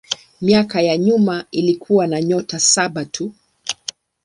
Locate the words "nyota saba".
2.21-3.05